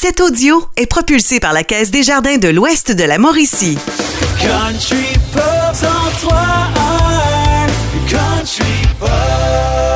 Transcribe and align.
Cet 0.00 0.20
audio 0.20 0.62
est 0.76 0.86
propulsé 0.86 1.40
par 1.40 1.52
la 1.52 1.64
Caisse 1.64 1.90
des 1.90 2.04
Jardins 2.04 2.36
de 2.36 2.46
l'Ouest 2.46 2.92
de 2.92 3.02
la 3.02 3.18
Mauricie. 3.18 3.76
Country 4.40 5.18
Pop 5.32 5.42
103 5.74 6.36
Country 8.08 8.62
Pop 9.00 9.08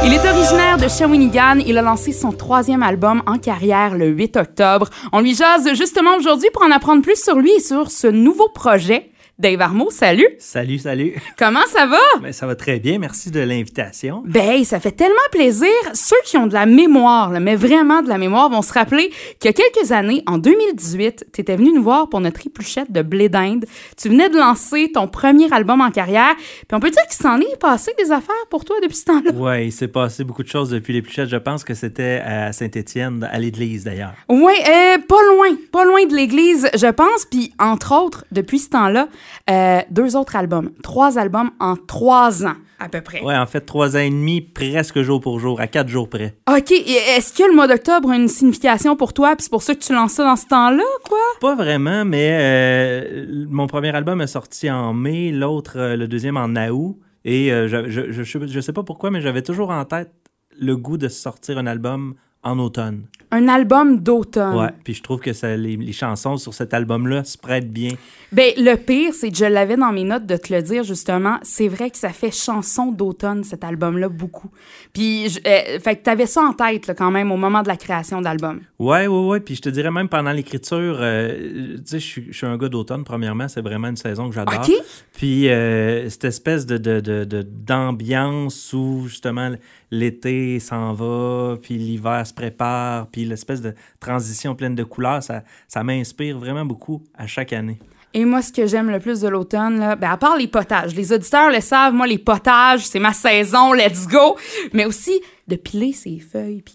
Il 0.05 0.13
est 0.13 0.29
originaire 0.29 0.77
de 0.77 0.89
Shawinigan. 0.89 1.61
Il 1.65 1.79
a 1.79 1.83
lancé 1.83 2.11
son 2.11 2.33
troisième 2.33 2.83
album 2.83 3.23
en 3.27 3.39
carrière 3.39 3.95
le 3.95 4.09
8 4.09 4.39
octobre. 4.39 4.89
On 5.13 5.21
lui 5.21 5.37
jase 5.37 5.73
justement 5.75 6.17
aujourd'hui 6.17 6.49
pour 6.53 6.65
en 6.65 6.73
apprendre 6.73 7.03
plus 7.03 7.23
sur 7.23 7.37
lui 7.37 7.53
et 7.53 7.61
sur 7.61 7.93
ce 7.93 8.09
nouveau 8.09 8.49
projet. 8.49 9.12
Dave 9.43 9.61
Armo, 9.61 9.91
salut! 9.91 10.29
Salut, 10.39 10.79
salut. 10.79 11.21
Comment 11.37 11.67
ça 11.67 11.85
va? 11.87 11.99
Ben, 12.21 12.33
ça 12.33 12.47
va 12.47 12.55
très 12.55 12.79
bien. 12.79 13.01
Merci 13.01 13.33
de 13.33 13.41
l'invitation. 13.41 14.23
Ben, 14.25 14.63
ça 14.63 14.79
fait 14.79 14.93
tellement 14.93 15.17
plaisir. 15.33 15.69
Ceux 15.95 16.15
qui 16.25 16.37
ont 16.37 16.47
de 16.47 16.53
la 16.53 16.65
mémoire, 16.65 17.33
là, 17.33 17.41
mais 17.41 17.57
vraiment 17.57 18.03
de 18.03 18.09
la 18.09 18.19
mémoire, 18.19 18.49
vont 18.51 18.63
se 18.63 18.73
rappeler 18.73 19.11
qu'il 19.41 19.49
y 19.49 19.49
a 19.49 19.53
quelques 19.53 19.91
années, 19.91 20.23
en 20.29 20.39
2018, 20.39 21.27
tu 21.33 21.41
étais 21.41 21.57
venu 21.57 21.73
nous 21.73 21.83
voir 21.83 22.09
pour 22.09 22.21
notre 22.21 22.47
épluchette 22.47 22.93
de 22.93 23.03
blé 23.03 23.29
d'Inde. 23.29 23.65
Tu 24.01 24.11
venais 24.11 24.29
de 24.29 24.39
lancer 24.39 24.93
ton 24.95 25.09
premier 25.09 25.53
album 25.53 25.81
en 25.81 25.91
carrière. 25.91 26.37
Puis 26.37 26.77
on 26.77 26.79
peut 26.79 26.91
dire 26.91 27.03
qu'il 27.11 27.21
s'en 27.21 27.41
est 27.41 27.59
passé 27.59 27.91
des 27.99 28.13
affaires 28.13 28.47
pour 28.49 28.65
toi 28.65 28.77
depuis 28.81 28.99
ce 28.99 29.07
temps-là. 29.07 29.33
Ouais, 29.33 29.67
il 29.67 29.73
s'est 29.73 29.89
passé 29.89 30.23
beaucoup 30.23 30.45
de 30.45 30.49
choses 30.49 30.71
depuis 30.71 30.93
les 30.93 31.03
Pluchettes. 31.03 31.29
Je 31.29 31.37
pense 31.37 31.65
que 31.65 31.75
c'était 31.75 32.23
à 32.25 32.53
Saint-Étienne, 32.53 33.29
à 33.29 33.41
l'église 33.41 33.83
d'ailleurs. 33.83 34.15
Oui, 34.29 34.53
euh, 34.61 34.99
pas 34.99 35.23
loin, 35.35 35.57
pas 35.73 35.85
loin 35.85 36.07
de 36.07 36.15
l'église, 36.15 36.71
je 36.77 36.87
pense. 36.87 37.25
Puis, 37.29 37.53
entre 37.59 37.93
autres, 37.93 38.25
depuis 38.31 38.61
ce 38.61 38.69
temps-là, 38.69 39.09
euh, 39.51 39.81
deux 39.91 40.17
autres 40.17 40.37
albums. 40.37 40.71
Trois 40.83 41.19
albums 41.19 41.51
en 41.61 41.77
trois 41.77 42.45
ans, 42.45 42.57
à 42.79 42.89
peu 42.89 43.01
près. 43.01 43.23
Ouais, 43.23 43.37
en 43.37 43.47
fait, 43.47 43.61
trois 43.61 43.97
ans 43.97 44.01
et 44.01 44.11
demi, 44.11 44.41
presque 44.41 45.03
jour 45.03 45.21
pour 45.21 45.39
jour, 45.41 45.61
à 45.61 45.67
quatre 45.67 45.89
jours 45.89 46.09
près. 46.09 46.37
OK, 46.49 46.71
est-ce 46.71 47.33
que 47.33 47.43
le 47.49 47.55
mois 47.55 47.67
d'octobre 47.69 48.11
a 48.11 48.17
une 48.17 48.29
signification 48.29 48.97
pour 48.97 49.13
toi? 49.13 49.37
Puis 49.37 49.45
c'est 49.45 49.51
pour 49.51 49.63
ça 49.63 49.75
que 49.75 49.81
tu 49.81 49.93
lances 49.93 50.13
ça 50.13 50.25
dans 50.25 50.37
ce 50.37 50.47
temps-là, 50.47 50.85
quoi? 51.09 51.19
Pas 51.41 51.55
vraiment, 51.55 52.05
mais 52.05 52.29
euh, 52.33 53.47
mon 53.49 53.67
premier 53.67 53.95
album 53.95 54.21
est 54.21 54.27
sorti 54.27 54.71
en 54.71 54.93
mai, 54.93 55.31
l'autre, 55.33 55.75
euh, 55.77 55.97
le 55.97 56.09
deuxième 56.09 56.37
en 56.37 56.49
août. 56.71 56.99
Et 57.25 57.53
euh, 57.53 57.69
je, 57.69 57.89
je, 57.89 58.11
je, 58.13 58.47
je 58.47 58.61
sais 58.61 58.73
pas 58.73 58.83
pourquoi, 58.83 59.11
mais 59.11 59.21
j'avais 59.21 59.43
toujours 59.43 59.71
en 59.71 59.85
tête 59.85 60.11
le 60.59 60.77
goût 60.77 60.99
de 60.99 61.09
sortir 61.09 61.57
un 61.59 61.67
album 61.67 62.15
en 62.43 62.59
automne. 62.59 63.03
Un 63.35 63.49
album 63.49 64.01
d'automne. 64.01 64.59
Ouais, 64.59 64.69
puis 64.85 64.93
je 64.93 65.03
trouve 65.03 65.21
que 65.21 65.33
ça, 65.33 65.57
les, 65.57 65.77
les 65.77 65.93
chansons 65.93 66.37
sur 66.37 66.53
cet 66.53 66.75
album-là 66.75 67.25
se 67.25 67.39
prêtent 67.39 67.73
bien. 67.73 67.89
Ben, 68.31 68.53
le 68.59 68.75
pire, 68.77 69.15
c'est 69.15 69.31
que 69.31 69.37
je 69.37 69.47
l'avais 69.47 69.79
dans 69.79 69.91
mes 69.91 70.05
notes 70.05 70.27
de 70.27 70.37
te 70.37 70.53
le 70.53 70.61
dire, 70.61 70.85
justement. 70.85 71.39
C'est 71.43 71.69
vrai 71.69 71.91
que 71.91 71.97
ça 71.97 72.11
fait 72.11 72.31
chanson 72.35 72.93
d'automne, 72.93 73.43
cet 73.43 73.65
album-là, 73.65 74.11
beaucoup. 74.11 74.51
Puis, 74.93 75.31
je- 75.31 75.39
euh, 75.47 75.79
fait 75.81 75.97
que 75.97 76.03
t'avais 76.03 76.27
ça 76.27 76.43
en 76.43 76.53
tête, 76.53 76.87
là, 76.87 76.95
quand 76.95 77.11
même, 77.11 77.33
au 77.33 77.39
moment 77.39 77.63
de 77.63 77.69
la 77.69 77.77
création 77.79 78.21
d'album. 78.21 78.61
Ouais, 78.79 79.07
ouais, 79.07 79.27
ouais. 79.29 79.41
Puis 79.41 79.55
je 79.55 79.63
te 79.63 79.69
dirais 79.71 79.91
même 79.91 80.11
pendant 80.11 80.33
l'écriture, 80.33 80.99
euh, 81.01 81.77
tu 81.79 81.83
sais, 81.87 82.01
je 82.01 82.07
suis- 82.07 82.27
je 82.31 82.37
suis 82.37 82.47
un 82.47 82.59
gars 82.59 82.69
d'automne, 82.69 83.03
premièrement. 83.05 83.49
C'est 83.49 83.63
vraiment 83.63 83.89
une 83.89 83.97
saison 83.97 84.29
que 84.29 84.35
j'adore. 84.35 84.61
OK? 84.63 84.73
Puis 85.15 85.49
euh, 85.49 86.07
cette 86.11 86.25
espèce 86.27 86.67
de, 86.67 86.77
de, 86.77 87.01
de- 87.01 87.25
de- 87.25 87.43
d'ambiance 87.43 88.73
où 88.75 89.05
justement 89.07 89.51
l'été 89.91 90.59
s'en 90.61 90.93
va, 90.95 91.57
puis 91.61 91.75
l'hiver 91.77 92.27
prépare, 92.33 93.07
puis 93.09 93.25
l'espèce 93.25 93.61
de 93.61 93.75
transition 94.01 94.55
pleine 94.55 94.75
de 94.75 94.85
couleurs, 94.85 95.23
ça, 95.23 95.43
ça 95.69 95.83
m'inspire 95.83 96.39
vraiment 96.39 96.65
beaucoup 96.65 97.03
à 97.17 97.27
chaque 97.27 97.53
année. 97.53 97.79
Et 98.15 98.25
moi, 98.25 98.43
ce 98.43 98.53
que 98.53 98.67
j'aime 98.67 98.91
le 98.91 98.99
plus 98.99 99.21
de 99.21 99.29
l'automne, 99.29 99.79
là, 99.79 99.97
ben, 99.97 100.11
à 100.11 100.17
part 100.19 100.37
les 100.37 100.49
potages, 100.49 100.95
les 100.95 101.13
auditeurs 101.13 101.51
le 101.51 101.61
savent, 101.61 101.95
moi, 101.95 102.07
les 102.07 102.19
potages, 102.19 102.87
c'est 102.87 102.99
ma 102.99 103.15
saison, 103.15 103.73
let's 103.73 104.07
go! 104.07 104.37
Mais 104.75 104.85
aussi 104.85 105.21
de 105.49 105.57
piler 105.57 105.93
ses 105.93 106.19
feuilles, 106.19 106.63
puis... 106.63 106.75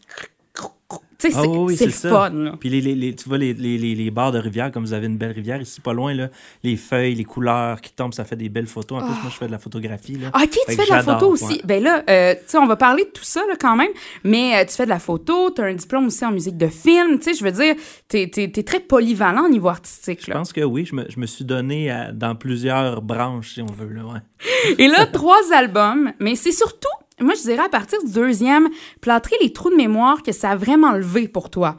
Tu 1.19 1.31
sais, 1.31 1.33
Ah 1.35 1.41
c'est 1.41 1.47
oui, 1.85 1.91
fun, 1.91 2.29
là. 2.29 2.53
Puis 2.59 2.69
les, 2.69 2.79
les- 2.79 2.93
les- 2.93 3.15
tu 3.15 3.27
vois 3.27 3.39
les, 3.39 3.53
les, 3.53 3.77
les, 3.79 3.95
les 3.95 4.11
bords 4.11 4.31
de 4.31 4.37
rivière, 4.37 4.71
comme 4.71 4.83
vous 4.85 4.93
avez 4.93 5.07
une 5.07 5.17
belle 5.17 5.31
rivière 5.31 5.59
ici, 5.59 5.81
pas 5.81 5.93
loin, 5.93 6.13
là, 6.13 6.29
les 6.63 6.75
feuilles, 6.77 7.15
les 7.15 7.23
couleurs 7.23 7.81
qui 7.81 7.91
tombent, 7.91 8.13
ça 8.13 8.23
fait 8.23 8.35
des 8.35 8.49
belles 8.49 8.67
photos. 8.67 9.01
En 9.01 9.05
plus, 9.05 9.13
moi, 9.23 9.31
je 9.31 9.35
fais 9.37 9.47
de 9.47 9.51
la 9.51 9.57
photographie. 9.57 10.13
Là. 10.17 10.27
OK, 10.35 10.49
tu 10.51 10.75
fais 10.75 10.85
de 10.85 10.89
la 10.91 11.01
photo 11.01 11.29
aussi. 11.29 11.45
ouais. 11.45 11.61
Ben 11.63 11.81
là, 11.81 12.03
euh, 12.07 12.33
tu 12.35 12.39
sais, 12.45 12.57
on 12.59 12.67
va 12.67 12.75
parler 12.75 13.05
de 13.05 13.09
tout 13.09 13.23
ça 13.23 13.41
là, 13.49 13.55
quand 13.59 13.75
même, 13.75 13.89
mais 14.23 14.55
euh, 14.57 14.65
tu 14.65 14.75
fais 14.75 14.85
de 14.85 14.89
la 14.89 14.99
photo, 14.99 15.49
tu 15.49 15.61
as 15.61 15.65
un 15.65 15.73
diplôme 15.73 16.05
aussi 16.07 16.23
en 16.23 16.31
musique 16.31 16.57
de 16.57 16.67
film, 16.67 17.17
tu 17.17 17.23
sais, 17.23 17.33
je 17.33 17.43
veux 17.43 17.51
dire, 17.51 17.73
tu 18.09 18.17
es, 18.19 18.63
très 18.63 18.79
polyvalent 18.79 19.45
au 19.45 19.49
niveau 19.49 19.69
artistique. 19.69 20.19
Je 20.25 20.31
pense 20.31 20.53
que 20.53 20.61
oui, 20.61 20.85
je 20.85 20.93
me, 20.95 21.05
je 21.09 21.19
me 21.19 21.25
suis 21.25 21.45
donné 21.45 21.89
à- 21.89 22.11
dans 22.11 22.35
plusieurs 22.35 23.01
branches, 23.01 23.53
si 23.55 23.61
on 23.61 23.65
veut. 23.65 23.91
Là, 23.93 24.03
ouais. 24.05 24.19
Et 24.77 24.87
là, 24.87 25.07
trois 25.07 25.51
albums, 25.55 26.11
mais 26.19 26.35
c'est 26.35 26.51
surtout, 26.51 26.87
moi 27.19 27.33
je 27.35 27.41
dirais 27.41 27.65
à 27.65 27.69
partir 27.69 28.03
du 28.03 28.11
deuxième, 28.11 28.67
plâtrer 29.01 29.35
les 29.41 29.51
trous 29.53 29.69
de 29.69 29.75
mémoire 29.75 30.23
que 30.23 30.31
ça 30.31 30.51
a 30.51 30.55
vraiment 30.55 30.91
levé 30.93 31.27
pour 31.27 31.49
toi. 31.49 31.77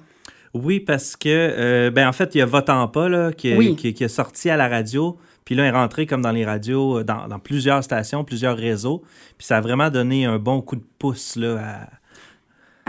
Oui, 0.54 0.80
parce 0.80 1.14
que, 1.16 1.28
euh, 1.28 1.90
ben 1.90 2.08
en 2.08 2.12
fait, 2.12 2.34
il 2.34 2.38
y 2.38 2.40
a 2.40 2.46
Votant 2.46 2.88
pas, 2.88 3.08
là, 3.08 3.32
qui, 3.32 3.54
Oui. 3.54 3.76
qui, 3.76 3.92
qui 3.92 4.02
est 4.04 4.08
sorti 4.08 4.48
à 4.48 4.56
la 4.56 4.66
radio. 4.66 5.18
Puis 5.44 5.54
là, 5.54 5.64
il 5.64 5.68
est 5.68 5.70
rentré 5.70 6.06
comme 6.06 6.22
dans 6.22 6.32
les 6.32 6.44
radios, 6.44 6.98
euh, 6.98 7.04
dans, 7.04 7.28
dans 7.28 7.38
plusieurs 7.38 7.84
stations, 7.84 8.24
plusieurs 8.24 8.56
réseaux. 8.56 9.02
Puis 9.36 9.46
ça 9.46 9.58
a 9.58 9.60
vraiment 9.60 9.90
donné 9.90 10.24
un 10.24 10.38
bon 10.38 10.60
coup 10.62 10.76
de 10.76 10.84
pouce 10.98 11.36
là, 11.36 11.58
à, 11.58 11.88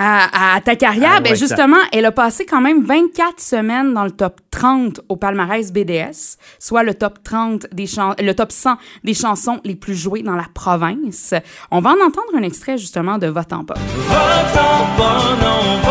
À, 0.02 0.56
à 0.56 0.62
ta 0.62 0.78
carrière, 0.78 1.16
Ah, 1.18 1.20
ben 1.20 1.32
ouais, 1.32 1.36
justement, 1.36 1.76
elle 1.92 2.06
a 2.06 2.14
passé 2.14 2.46
quand 2.46 2.62
même 2.62 2.86
24 2.86 3.42
semaines 3.42 3.94
dans 3.94 4.06
le 4.06 4.12
top 4.12 4.40
30 4.50 5.02
au 5.10 5.18
palmarès 5.18 5.74
BDS, 5.74 6.38
soit 6.58 6.84
le 6.84 6.94
top 6.94 7.22
30 7.22 7.68
des 7.74 7.86
chan- 7.86 8.16
le 8.18 8.32
top 8.34 8.54
100 8.54 8.78
des 9.04 9.14
chansons 9.14 9.60
les 9.66 9.76
plus 9.76 9.96
jouées 9.96 10.22
dans 10.22 10.38
la 10.38 10.46
province. 10.54 11.34
On 11.70 11.82
va 11.82 11.90
en 11.90 11.96
entendre 12.06 12.30
un 12.38 12.44
extrait 12.44 12.78
justement 12.78 13.18
de 13.18 13.28
Votant 13.28 13.66
pas. 13.66 13.74
Va-t'en 13.74 14.86
pas, 14.98 15.22
non, 15.42 15.82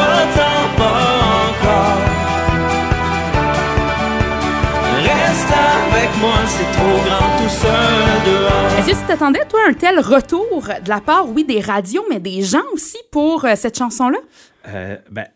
pas 0.76 0.84
encore 1.50 1.98
Reste 5.02 5.54
avec 5.92 6.10
moi, 6.20 6.34
c'est 6.46 6.70
trop 6.72 6.98
grand 7.04 7.36
tout 7.42 7.48
seul 7.50 7.87
tu 9.00 9.06
t'attendais, 9.06 9.44
toi, 9.46 9.60
un 9.68 9.72
tel 9.72 10.00
retour 10.00 10.62
de 10.84 10.88
la 10.88 11.00
part, 11.00 11.28
oui, 11.28 11.44
des 11.44 11.60
radios, 11.60 12.04
mais 12.10 12.20
des 12.20 12.42
gens 12.42 12.64
aussi 12.72 12.98
pour 13.10 13.44
euh, 13.44 13.54
cette 13.54 13.76
chanson-là? 13.78 14.18
Euh, 14.68 14.96
ben, 15.10 15.26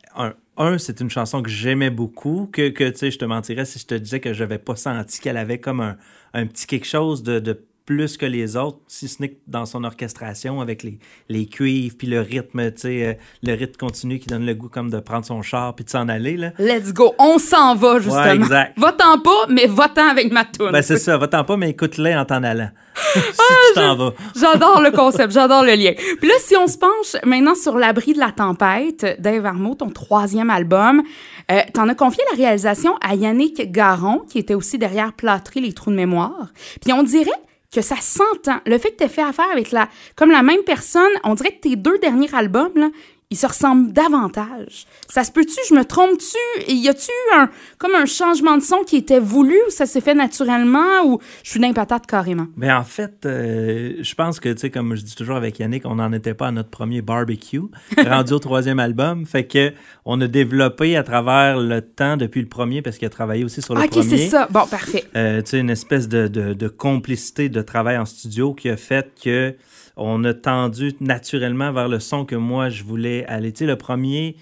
un, 0.56 0.78
c'est 0.78 1.00
une 1.00 1.10
chanson 1.10 1.42
que 1.42 1.50
j'aimais 1.50 1.90
beaucoup, 1.90 2.48
que, 2.52 2.68
que 2.70 2.88
tu 2.90 2.98
sais, 2.98 3.10
je 3.10 3.18
te 3.18 3.24
mentirais 3.24 3.64
si 3.64 3.78
je 3.78 3.86
te 3.86 3.94
disais 3.94 4.20
que 4.20 4.32
j'avais 4.32 4.58
pas 4.58 4.76
senti 4.76 5.20
qu'elle 5.20 5.36
avait 5.36 5.58
comme 5.58 5.80
un, 5.80 5.96
un 6.34 6.46
petit 6.46 6.66
quelque 6.66 6.86
chose 6.86 7.22
de 7.22 7.64
plus 7.84 8.16
que 8.16 8.26
les 8.26 8.56
autres, 8.56 8.78
si 8.86 9.08
ce 9.08 9.20
n'est 9.20 9.30
que 9.30 9.38
dans 9.46 9.66
son 9.66 9.84
orchestration 9.84 10.60
avec 10.60 10.82
les, 10.82 10.98
les 11.28 11.46
cuivres, 11.46 11.96
puis 11.98 12.06
le 12.06 12.20
rythme, 12.20 12.70
tu 12.72 12.80
sais, 12.82 13.06
euh, 13.06 13.14
le 13.42 13.54
rythme 13.54 13.76
continu 13.76 14.18
qui 14.18 14.28
donne 14.28 14.46
le 14.46 14.54
goût 14.54 14.68
comme 14.68 14.90
de 14.90 15.00
prendre 15.00 15.24
son 15.24 15.42
char 15.42 15.74
puis 15.74 15.84
de 15.84 15.90
s'en 15.90 16.08
aller, 16.08 16.36
là. 16.36 16.52
Let's 16.58 16.92
go, 16.92 17.14
on 17.18 17.38
s'en 17.38 17.74
va, 17.74 17.98
justement. 17.98 18.22
Ouais, 18.22 18.36
exact. 18.36 18.78
Va-t'en 18.78 19.18
pas, 19.20 19.46
mais 19.48 19.66
va-t'en 19.66 20.08
avec 20.08 20.32
ma 20.32 20.44
toune. 20.44 20.70
Ben, 20.70 20.82
c'est 20.82 20.98
ça, 20.98 21.16
va-t'en 21.18 21.44
pas, 21.44 21.56
mais 21.56 21.70
écoute-les 21.70 22.14
en 22.14 22.24
t'en 22.24 22.42
allant. 22.42 22.70
si 23.14 23.20
Ah, 23.38 23.54
tu 23.68 23.74
t'en 23.74 23.96
vas. 23.96 24.12
J'adore 24.36 24.80
le 24.80 24.90
concept, 24.96 25.32
j'adore 25.32 25.64
le 25.64 25.74
lien. 25.74 25.92
Puis 26.18 26.28
là, 26.28 26.34
si 26.38 26.56
on 26.56 26.66
se 26.66 26.78
penche 26.78 27.16
maintenant 27.24 27.54
sur 27.54 27.76
l'abri 27.76 28.12
de 28.12 28.18
la 28.20 28.30
tempête, 28.32 29.20
Dave 29.20 29.44
Arnaud, 29.46 29.74
ton 29.74 29.90
troisième 29.90 30.50
album, 30.50 31.02
euh, 31.50 31.60
t'en 31.74 31.88
as 31.88 31.94
confié 31.94 32.22
la 32.30 32.36
réalisation 32.36 32.94
à 33.00 33.14
Yannick 33.14 33.72
Garon, 33.72 34.20
qui 34.28 34.38
était 34.38 34.54
aussi 34.54 34.78
derrière 34.78 35.12
Plâtrer 35.14 35.60
les 35.60 35.72
trous 35.72 35.90
de 35.90 35.96
mémoire. 35.96 36.52
Puis 36.82 36.92
on 36.92 37.02
dirait 37.02 37.30
que 37.72 37.80
ça 37.80 37.96
s'entend. 37.96 38.60
Le 38.66 38.78
fait 38.78 38.90
que 38.90 39.04
tu 39.04 39.10
fait 39.10 39.22
affaire 39.22 39.50
avec 39.50 39.72
la, 39.72 39.88
comme 40.14 40.30
la 40.30 40.42
même 40.42 40.62
personne, 40.64 41.10
on 41.24 41.34
dirait 41.34 41.52
que 41.56 41.60
tes 41.60 41.76
deux 41.76 41.98
derniers 41.98 42.32
albums, 42.34 42.72
là, 42.76 42.90
ils 43.32 43.36
se 43.36 43.46
ressemblent 43.46 43.92
davantage. 43.94 44.84
Ça 45.08 45.24
se 45.24 45.32
peut-tu, 45.32 45.56
je 45.68 45.74
me 45.74 45.84
trompe-tu? 45.84 46.70
Et 46.70 46.74
Y 46.74 46.88
a-tu 46.90 47.10
un, 47.34 47.48
comme 47.78 47.94
un 47.94 48.04
changement 48.04 48.58
de 48.58 48.62
son 48.62 48.82
qui 48.86 48.96
était 48.96 49.20
voulu 49.20 49.56
ou 49.66 49.70
ça 49.70 49.86
s'est 49.86 50.02
fait 50.02 50.14
naturellement 50.14 51.06
ou 51.06 51.18
je 51.42 51.50
suis 51.50 51.58
d'un 51.60 51.72
patate 51.72 52.06
carrément? 52.06 52.46
Ben 52.58 52.76
en 52.76 52.84
fait, 52.84 53.24
euh, 53.24 53.94
je 54.00 54.14
pense 54.14 54.38
que, 54.38 54.50
tu 54.50 54.58
sais, 54.58 54.70
comme 54.70 54.94
je 54.96 55.02
dis 55.02 55.14
toujours 55.14 55.36
avec 55.36 55.58
Yannick, 55.58 55.86
on 55.86 55.94
n'en 55.94 56.12
était 56.12 56.34
pas 56.34 56.48
à 56.48 56.50
notre 56.52 56.68
premier 56.68 57.00
barbecue, 57.00 57.62
rendu 58.06 58.34
au 58.34 58.38
troisième 58.38 58.78
album. 58.78 59.24
Fait 59.24 59.44
que 59.46 59.72
on 60.04 60.20
a 60.20 60.26
développé 60.26 60.96
à 60.98 61.02
travers 61.02 61.58
le 61.58 61.80
temps 61.80 62.18
depuis 62.18 62.42
le 62.42 62.48
premier, 62.48 62.82
parce 62.82 62.98
qu'il 62.98 63.06
a 63.06 63.10
travaillé 63.10 63.44
aussi 63.44 63.62
sur 63.62 63.74
le 63.74 63.80
ok, 63.80 63.90
premier. 63.90 64.04
c'est 64.18 64.28
ça. 64.28 64.46
Bon, 64.50 64.66
parfait. 64.66 65.04
Euh, 65.16 65.40
tu 65.40 65.50
sais, 65.52 65.58
une 65.60 65.70
espèce 65.70 66.06
de, 66.06 66.28
de, 66.28 66.52
de 66.52 66.68
complicité 66.68 67.48
de 67.48 67.62
travail 67.62 67.96
en 67.96 68.04
studio 68.04 68.52
qui 68.52 68.68
a 68.68 68.76
fait 68.76 69.10
que 69.22 69.54
on 70.04 70.24
a 70.24 70.34
tendu 70.34 70.92
naturellement 71.00 71.72
vers 71.72 71.88
le 71.88 72.00
son 72.00 72.24
que 72.24 72.34
moi 72.36 72.68
je 72.68 72.84
voulais 72.84 73.24
aller. 73.26 73.52
Tu 73.52 73.60
sais, 73.60 73.66
le 73.66 73.76
premier, 73.76 74.36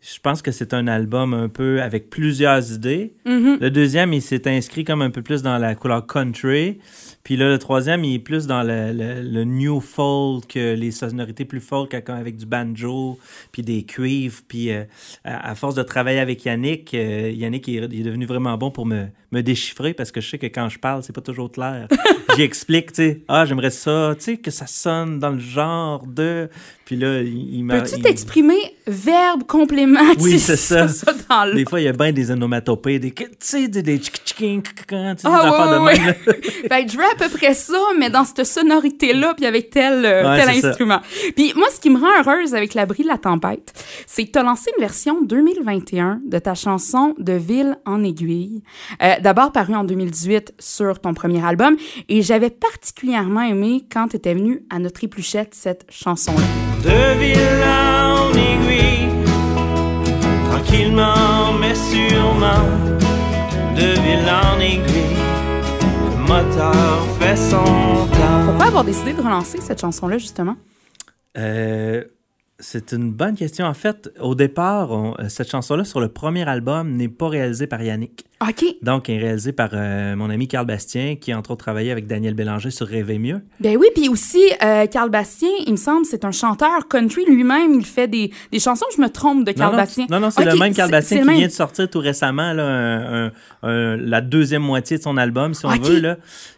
je 0.00 0.18
pense 0.20 0.42
que 0.42 0.50
c'est 0.50 0.74
un 0.74 0.88
album 0.88 1.32
un 1.34 1.48
peu 1.48 1.80
avec 1.80 2.10
plusieurs 2.10 2.72
idées. 2.72 3.14
Mhm. 3.24 3.58
Le 3.60 3.70
deuxième, 3.70 4.12
il 4.12 4.22
s'est 4.22 4.48
inscrit 4.48 4.82
comme 4.84 5.00
un 5.02 5.10
peu 5.10 5.22
plus 5.22 5.42
dans 5.42 5.58
la 5.58 5.74
couleur 5.76 6.06
country. 6.06 6.78
Puis 7.22 7.36
là, 7.36 7.48
le 7.50 7.58
troisième, 7.60 8.02
il 8.04 8.14
est 8.14 8.18
plus 8.18 8.48
dans 8.48 8.64
le, 8.64 8.92
le- 8.92 9.22
le 9.22 9.44
new 9.44 9.80
folk, 9.80 10.54
les 10.54 10.90
sonorités 10.90 11.44
plus 11.44 11.60
folk 11.60 11.94
avec- 11.94 12.10
avec 12.10 12.36
du 12.36 12.46
banjo, 12.46 13.16
puis 13.52 13.62
des 13.62 13.84
cuivres. 13.84 14.40
Puis 14.48 14.72
euh, 14.72 14.82
à, 15.24 15.50
à 15.50 15.54
force 15.54 15.76
de 15.76 15.84
travailler 15.84 16.18
avec 16.18 16.44
Yannick, 16.44 16.92
euh, 16.94 17.30
Yannick 17.32 17.68
il 17.68 17.84
est, 17.84 17.88
il 17.92 18.00
est 18.00 18.04
devenu 18.04 18.26
vraiment 18.26 18.58
bon 18.58 18.72
pour 18.72 18.86
me, 18.86 19.04
me 19.30 19.40
déchiffrer 19.40 19.94
parce 19.94 20.10
que 20.10 20.20
je 20.20 20.30
sais 20.30 20.38
que 20.38 20.46
quand 20.46 20.68
je 20.68 20.80
parle, 20.80 21.04
c'est 21.04 21.12
pas 21.14 21.20
toujours 21.20 21.52
clair. 21.52 21.86
j'explique, 22.36 22.92
tu 22.92 23.02
sais, 23.02 23.20
ah, 23.28 23.44
j'aimerais 23.44 23.70
ça, 23.70 24.14
tu 24.18 24.24
sais, 24.24 24.36
que 24.36 24.50
ça 24.50 24.66
sonne 24.66 25.18
dans 25.18 25.30
le 25.30 25.38
genre 25.38 26.06
de. 26.06 26.48
Puis 26.84 26.96
là, 26.96 27.20
il, 27.22 27.54
il 27.56 27.64
m'a. 27.64 27.80
Peux-tu 27.80 27.96
il- 27.96 28.02
t'exprimer 28.02 28.58
verbe, 28.86 29.44
complément? 29.44 30.00
Oui, 30.20 30.38
c'est 30.38 30.56
sais, 30.56 30.88
ça. 30.88 31.12
dans 31.28 31.54
Des 31.54 31.64
fois, 31.64 31.80
il 31.80 31.84
y 31.84 31.88
a 31.88 31.92
bien 31.92 32.12
des 32.12 32.30
onomatopées, 32.30 32.98
des, 32.98 33.12
tu 33.12 33.24
sais, 33.38 33.68
des, 33.68 33.82
des 33.82 34.00
sais, 34.02 34.10
des 34.42 34.60
Ah, 35.24 35.82
ouais, 35.82 35.94
là. 35.96 36.14
Fait 36.14 36.84
que 36.84 36.90
je 36.92 36.96
veux 36.98 37.04
à 37.04 37.14
peu 37.16 37.28
près 37.28 37.54
ça, 37.54 37.78
mais 37.98 38.10
dans 38.10 38.24
cette 38.24 38.44
sonorité-là, 38.44 39.34
puis 39.34 39.46
avec 39.46 39.70
tel, 39.70 40.04
euh, 40.04 40.28
Ouais, 40.28 40.44
tel 40.44 40.60
ça. 40.60 40.68
instrument. 40.68 41.00
Puis 41.36 41.52
moi, 41.56 41.68
ce 41.74 41.80
qui 41.80 41.88
me 41.90 41.98
rend 41.98 42.08
heureuse 42.20 42.54
avec 42.54 42.74
l'abri 42.74 43.04
de 43.04 43.08
la 43.08 43.18
tempête, 43.18 43.72
c'est 44.06 44.24
que 44.26 44.32
tu 44.32 44.38
as 44.38 44.42
lancé 44.42 44.70
une 44.76 44.82
version 44.82 45.22
2021 45.22 46.20
de 46.26 46.38
ta 46.38 46.54
chanson 46.54 47.14
De 47.18 47.32
ville 47.32 47.78
en 47.86 48.02
aiguille. 48.02 48.62
Euh, 49.02 49.14
D'abord 49.22 49.52
parue 49.52 49.74
en 49.74 49.84
2018 49.84 50.54
sur 50.58 50.98
ton 51.00 51.14
premier 51.14 51.44
album, 51.44 51.76
et 52.08 52.21
j'avais 52.22 52.50
particulièrement 52.50 53.42
aimé 53.42 53.84
quand 53.92 54.08
tu 54.08 54.16
étais 54.16 54.34
venu 54.34 54.64
à 54.70 54.78
notre 54.78 55.02
épluchette 55.04 55.54
cette 55.54 55.86
chanson-là. 55.90 56.42
De 56.82 57.18
villa 57.18 58.16
en 58.22 58.30
aiguille, 58.30 59.08
tranquillement 60.50 61.52
mais 61.60 61.74
sûrement. 61.74 62.64
De 63.76 64.00
villa 64.00 64.54
en 64.54 64.60
aiguille, 64.60 65.16
le 66.10 66.16
moteur 66.18 67.06
fait 67.18 67.36
son 67.36 67.64
temps. 67.64 68.46
Pourquoi 68.46 68.66
avoir 68.66 68.84
décidé 68.84 69.12
de 69.12 69.20
relancer 69.20 69.60
cette 69.60 69.80
chanson-là, 69.80 70.18
justement? 70.18 70.56
Euh, 71.38 72.04
c'est 72.64 72.92
une 72.92 73.10
bonne 73.12 73.34
question. 73.34 73.66
En 73.66 73.74
fait, 73.74 74.10
au 74.20 74.34
départ, 74.36 74.92
on- 74.92 75.14
euh, 75.18 75.28
cette 75.28 75.50
chanson-là, 75.50 75.84
sur 75.84 76.00
le 76.00 76.06
premier 76.08 76.48
album, 76.48 76.92
n'est 76.92 77.08
pas 77.08 77.28
réalisée 77.28 77.66
par 77.66 77.82
Yannick. 77.82 78.24
OK. 78.40 78.64
Donc, 78.82 79.08
elle 79.08 79.16
est 79.16 79.22
réalisée 79.24 79.52
par 79.52 79.70
euh, 79.72 80.14
mon 80.16 80.30
ami 80.30 80.46
Carl 80.48 80.64
Bastien, 80.64 81.16
qui 81.16 81.32
a 81.32 81.38
entre 81.38 81.50
autres 81.50 81.64
travaillé 81.64 81.90
avec 81.90 82.06
Daniel 82.06 82.34
Bélanger 82.34 82.70
sur 82.70 82.86
Rêver 82.86 83.18
mieux. 83.18 83.40
Ben 83.60 83.76
oui, 83.76 83.86
puis 83.94 84.08
aussi, 84.08 84.42
euh, 84.64 84.86
Carl 84.86 85.10
Bastien, 85.10 85.48
il 85.66 85.72
me 85.72 85.76
semble, 85.76 86.04
c'est 86.06 86.24
un 86.24 86.30
chanteur 86.32 86.86
country 86.88 87.24
lui-même. 87.26 87.74
Il 87.74 87.84
fait 87.84 88.06
des, 88.08 88.30
des 88.52 88.58
chansons, 88.60 88.86
je 88.96 89.02
me 89.02 89.08
trompe, 89.08 89.44
de 89.44 89.52
Carl 89.52 89.72
non, 89.72 89.76
non, 89.76 89.82
Bastien. 89.82 90.06
Non, 90.08 90.20
non, 90.20 90.30
c'est 90.30 90.44
le 90.44 90.56
même 90.56 90.72
Carl 90.74 90.90
Bastien 90.90 91.20
qui 91.20 91.26
même. 91.26 91.36
vient 91.36 91.46
de 91.48 91.52
sortir 91.52 91.90
tout 91.90 91.98
récemment 92.00 92.52
là, 92.52 92.64
un- 92.64 93.26
un- 93.26 93.32
un- 93.64 93.96
la 93.96 94.20
deuxième 94.20 94.62
moitié 94.62 94.98
de 94.98 95.02
son 95.02 95.16
album, 95.16 95.54
si 95.54 95.66
on 95.66 95.70
veut, 95.70 96.00
là, 96.00 96.16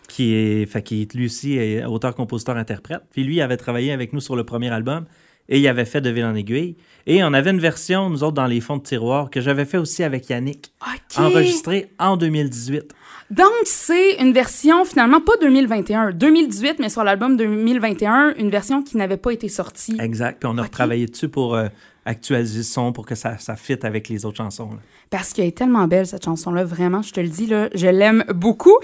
qui 0.09 0.35
est, 0.35 0.67
fait, 0.67 0.83
qui 0.83 1.03
est 1.03 1.15
lui 1.15 1.27
aussi 1.27 1.59
auteur, 1.87 2.15
compositeur, 2.15 2.57
interprète. 2.57 3.01
Puis 3.11 3.25
lui, 3.25 3.37
il 3.37 3.41
avait 3.43 3.57
travaillé 3.57 3.91
avec 3.93 4.13
nous 4.13 4.21
sur 4.21 4.37
le 4.37 4.45
premier 4.45 4.71
album 4.71 5.05
et 5.49 5.59
il 5.59 5.69
avait 5.69 5.85
fait 5.85 6.01
De 6.01 6.11
Ville 6.11 6.25
en 6.25 6.35
aiguille. 6.35 6.77
Et 7.07 7.23
on 7.23 7.35
avait 7.35 7.51
une 7.51 7.61
version, 7.61 8.09
nous 8.09 8.23
autres, 8.25 8.33
dans 8.35 8.47
les 8.47 8.61
fonds 8.61 8.79
de 8.79 8.83
tiroir, 8.83 9.29
que 9.31 9.41
j'avais 9.43 9.67
fait 9.67 9.77
aussi 9.77 10.03
avec 10.03 10.29
Yannick, 10.31 10.73
enregistrée 11.19 11.91
en 11.99 12.17
2018. 12.17 12.95
Donc, 13.31 13.51
c'est 13.65 14.17
une 14.23 14.33
version, 14.33 14.85
finalement, 14.85 15.21
pas 15.21 15.33
2021, 15.41 16.13
2018, 16.13 16.77
mais 16.79 16.89
sur 16.89 17.05
l'album 17.05 17.37
2021, 17.37 18.35
une 18.39 18.51
version 18.51 18.83
qui 18.83 18.97
n'avait 18.97 19.17
pas 19.17 19.33
été 19.33 19.49
sortie. 19.49 19.97
Exact. 20.01 20.39
Puis 20.41 20.49
on 20.53 20.57
a 20.59 20.63
Ok. 20.63 20.67
retravaillé 20.69 21.07
dessus 21.07 21.29
pour 21.29 21.55
euh, 21.55 21.69
actualiser 22.05 22.59
le 22.59 22.65
son 22.65 22.93
pour 22.93 23.07
que 23.07 23.15
ça, 23.15 23.39
ça 23.39 23.57
fitte 23.57 23.85
avec 23.85 24.09
les 24.09 24.25
autres 24.25 24.39
chansons. 24.39 24.71
là. 24.71 24.79
Parce 25.11 25.33
qu'elle 25.33 25.47
est 25.47 25.57
tellement 25.57 25.87
belle, 25.87 26.07
cette 26.07 26.25
chanson-là. 26.25 26.65
Vraiment, 26.65 27.03
je 27.03 27.13
te 27.13 27.21
le 27.21 27.29
dis, 27.29 27.47
là, 27.47 27.69
je 27.75 27.87
l'aime 27.87 28.25
beaucoup. 28.35 28.77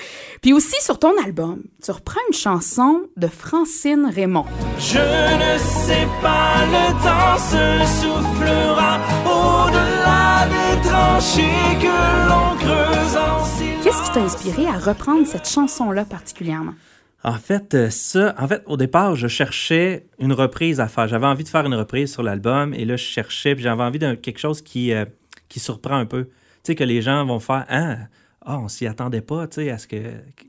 Puis 0.43 0.53
aussi, 0.53 0.77
sur 0.81 0.99
ton 0.99 1.13
album, 1.25 1.63
tu 1.83 1.91
reprends 1.91 2.21
une 2.29 2.37
chanson 2.37 3.03
de 3.17 3.27
Francine 3.27 4.11
Raymond. 4.15 4.45
Je 4.79 4.99
ne 4.99 5.59
sais 5.59 6.07
pas, 6.23 6.65
le 6.67 6.93
temps 7.03 7.39
se 7.39 8.01
soufflera 8.03 8.99
au-delà 9.27 10.47
des 10.49 10.89
tranchées 10.89 11.79
que 11.81 12.29
l'on 12.29 12.57
creuse 12.59 13.17
en 13.17 13.45
silence. 13.45 13.85
Qu'est-ce 13.85 14.03
qui 14.03 14.13
t'a 14.13 14.21
inspiré 14.23 14.67
à 14.67 14.79
reprendre 14.79 15.27
cette 15.27 15.49
chanson-là 15.49 16.05
particulièrement? 16.05 16.75
En 17.23 17.35
fait, 17.35 17.75
euh, 17.75 17.91
ça, 17.91 18.35
en 18.39 18.49
fait, 18.49 18.63
au 18.67 18.77
départ, 18.77 19.15
je 19.15 19.29
cherchais 19.29 20.07
une 20.19 20.33
reprise 20.33 20.81
à 20.81 20.89
faire. 20.89 21.07
J'avais 21.07 21.27
envie 21.27 21.45
de 21.45 21.49
faire 21.49 21.67
une 21.67 21.75
reprise 21.75 22.13
sur 22.13 22.23
l'album 22.23 22.73
et 22.73 22.85
là, 22.85 22.97
je 22.97 23.05
cherchais, 23.05 23.55
puis 23.55 23.63
j'avais 23.63 23.83
envie 23.83 23.99
de 23.99 24.15
quelque 24.15 24.39
chose 24.39 24.63
qui, 24.63 24.93
euh, 24.93 25.05
qui 25.49 25.61
surprend 25.61 25.97
un 25.97 26.07
peu. 26.07 26.25
Tu 26.25 26.31
sais, 26.65 26.75
que 26.75 26.85
les 26.85 27.03
gens 27.03 27.25
vont 27.27 27.41
faire 27.41 27.67
Ah, 27.69 27.97
ah, 28.45 28.59
on 28.59 28.69
s'y 28.69 28.87
attendait 28.87 29.21
pas, 29.21 29.47
tu 29.47 29.57
sais, 29.57 29.71
à 29.71 29.77
ce 29.77 29.87
que, 29.87 29.97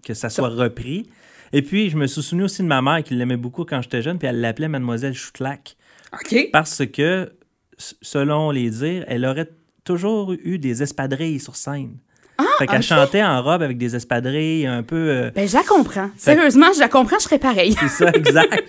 que 0.03 0.13
ça 0.13 0.29
soit 0.29 0.47
repris. 0.49 1.09
Et 1.51 1.61
puis, 1.61 1.89
je 1.89 1.97
me 1.97 2.07
suis 2.07 2.21
souvenu 2.21 2.43
aussi 2.45 2.61
de 2.61 2.67
ma 2.67 2.81
mère 2.81 3.03
qui 3.03 3.15
l'aimait 3.15 3.37
beaucoup 3.37 3.65
quand 3.65 3.81
j'étais 3.81 4.01
jeune, 4.01 4.17
puis 4.17 4.27
elle 4.29 4.39
l'appelait 4.39 4.69
Mademoiselle 4.69 5.13
Choutlac. 5.13 5.75
OK. 6.13 6.49
Parce 6.53 6.85
que, 6.85 7.33
selon 7.77 8.51
les 8.51 8.69
dires, 8.69 9.03
elle 9.07 9.25
aurait 9.25 9.49
toujours 9.83 10.33
eu 10.33 10.57
des 10.57 10.83
espadrilles 10.83 11.39
sur 11.39 11.57
scène. 11.57 11.97
Fait 12.59 12.67
qu'elle 12.67 12.81
chantait 12.83 13.23
en 13.23 13.41
robe 13.41 13.61
avec 13.61 13.77
des 13.77 13.95
espadrilles 13.95 14.65
un 14.67 14.83
peu. 14.83 14.95
euh, 14.95 15.31
Ben, 15.35 15.47
je 15.47 15.53
la 15.55 15.63
comprends. 15.63 16.09
Sérieusement, 16.17 16.67
je 16.73 16.79
la 16.79 16.87
comprends, 16.89 17.17
je 17.19 17.23
serais 17.23 17.39
pareil. 17.39 17.75
c'est 17.79 17.87
ça, 18.05 18.09
exact. 18.13 18.63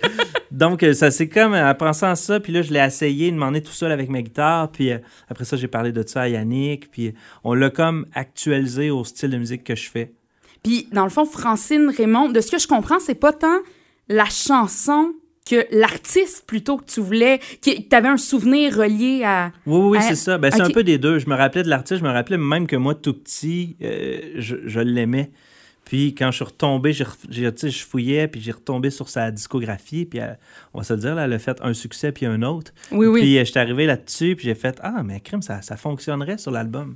Donc, 0.51 0.83
euh, 0.83 0.93
ça 0.93 1.09
c'est 1.11 1.27
comme 1.29 1.53
euh, 1.53 1.71
en 1.71 1.75
pensant 1.75 2.09
à 2.09 2.15
ça, 2.15 2.39
puis 2.39 2.53
là, 2.53 2.61
je 2.61 2.71
l'ai 2.71 2.79
essayé 2.79 3.31
de 3.31 3.35
m'en 3.37 3.47
aller 3.47 3.61
tout 3.63 3.71
seul 3.71 3.91
avec 3.91 4.09
ma 4.09 4.21
guitare, 4.21 4.69
puis 4.71 4.91
euh, 4.91 4.97
après 5.29 5.45
ça, 5.45 5.57
j'ai 5.57 5.67
parlé 5.67 5.91
de 5.91 6.03
ça 6.07 6.21
à 6.21 6.27
Yannick, 6.27 6.91
puis 6.91 7.13
on 7.43 7.53
l'a 7.53 7.69
comme 7.69 8.05
actualisé 8.13 8.91
au 8.91 9.03
style 9.03 9.31
de 9.31 9.37
musique 9.37 9.63
que 9.63 9.75
je 9.75 9.89
fais. 9.89 10.13
Puis, 10.63 10.87
dans 10.91 11.03
le 11.03 11.09
fond, 11.09 11.25
Francine 11.25 11.89
Raymond, 11.95 12.29
de 12.29 12.39
ce 12.39 12.51
que 12.51 12.59
je 12.59 12.67
comprends, 12.67 12.99
c'est 12.99 13.15
pas 13.15 13.33
tant 13.33 13.57
la 14.07 14.25
chanson 14.25 15.13
que 15.45 15.65
l'artiste 15.71 16.45
plutôt 16.45 16.77
que 16.77 16.85
tu 16.85 17.01
voulais, 17.01 17.39
que 17.61 17.81
tu 17.81 17.95
avais 17.95 18.07
un 18.07 18.17
souvenir 18.17 18.77
relié 18.77 19.23
à. 19.23 19.51
Oui, 19.65 19.97
oui, 19.97 19.97
c'est 20.01 20.15
ça. 20.15 20.37
Ben, 20.37 20.51
c'est 20.51 20.61
un 20.61 20.69
peu 20.69 20.83
des 20.83 20.97
deux. 20.97 21.19
Je 21.19 21.29
me 21.29 21.35
rappelais 21.35 21.63
de 21.63 21.69
l'artiste, 21.69 21.99
je 21.99 22.05
me 22.05 22.11
rappelais 22.11 22.37
même 22.37 22.67
que 22.67 22.75
moi, 22.75 22.95
tout 22.95 23.13
petit, 23.13 23.75
euh, 23.81 24.19
je, 24.37 24.55
je 24.65 24.79
l'aimais. 24.79 25.31
Puis 25.85 26.15
quand 26.15 26.31
je 26.31 26.37
suis 26.37 26.45
retombé, 26.45 26.93
sais, 26.93 27.05
je 27.69 27.85
fouillais, 27.85 28.27
puis 28.27 28.41
j'ai 28.41 28.51
retombé 28.51 28.89
sur 28.89 29.09
sa 29.09 29.31
discographie, 29.31 30.05
puis 30.05 30.19
euh, 30.21 30.33
on 30.73 30.79
va 30.79 30.83
se 30.83 30.93
le 30.93 30.99
dire, 30.99 31.15
là, 31.15 31.25
elle 31.25 31.33
a 31.33 31.39
fait 31.39 31.57
un 31.61 31.73
succès 31.73 32.11
puis 32.11 32.25
un 32.25 32.41
autre. 32.41 32.71
Oui, 32.91 33.07
oui. 33.07 33.21
Puis 33.21 33.37
euh, 33.37 33.45
j'étais 33.45 33.59
arrivé 33.59 33.85
là-dessus, 33.85 34.35
puis 34.35 34.45
j'ai 34.45 34.55
fait 34.55 34.79
Ah, 34.81 35.03
mais 35.03 35.19
crime, 35.19 35.41
ça, 35.41 35.61
ça 35.61 35.75
fonctionnerait 35.75 36.37
sur 36.37 36.51
l'album. 36.51 36.95